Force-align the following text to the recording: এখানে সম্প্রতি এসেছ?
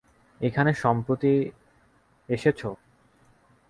এখানে 0.41 0.71
সম্প্রতি 0.73 1.33
এসেছ? 2.29 2.61